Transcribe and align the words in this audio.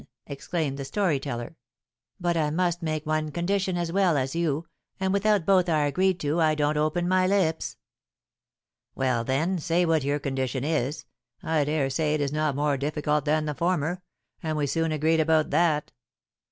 exclaimed 0.25 0.79
the 0.79 0.83
story 0.83 1.19
teller. 1.19 1.55
"But 2.19 2.35
I 2.35 2.49
must 2.49 2.81
make 2.81 3.05
one 3.05 3.29
condition 3.29 3.77
as 3.77 3.91
well 3.91 4.17
as 4.17 4.33
you, 4.33 4.65
and, 4.99 5.13
without 5.13 5.45
both 5.45 5.69
are 5.69 5.85
agreed 5.85 6.19
to, 6.21 6.41
I 6.41 6.55
don't 6.55 6.75
open 6.75 7.07
my 7.07 7.27
lips." 7.27 7.77
"Well, 8.95 9.23
then, 9.23 9.59
say 9.59 9.85
what 9.85 10.03
your 10.03 10.15
other 10.15 10.19
condition 10.19 10.63
is. 10.63 11.05
I 11.43 11.65
dare 11.65 11.91
say 11.91 12.15
it 12.15 12.21
is 12.21 12.31
not 12.33 12.55
more 12.55 12.77
difficult 12.77 13.25
than 13.25 13.45
the 13.45 13.53
former, 13.53 14.01
and 14.41 14.57
we 14.57 14.65
soon 14.65 14.91
agreed 14.91 15.19
about 15.19 15.51
that." 15.51 15.91